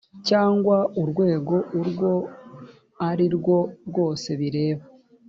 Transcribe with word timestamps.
cyangwa 0.27 0.77
urwego 1.01 1.55
urwo 1.79 2.11
ari 3.09 3.25
rwo 3.35 3.57
rwose 3.87 4.29
bireba 4.39 4.85